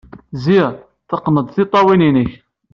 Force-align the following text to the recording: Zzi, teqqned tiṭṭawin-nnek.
Zzi, 0.41 0.59
teqqned 1.09 1.47
tiṭṭawin-nnek. 1.55 2.31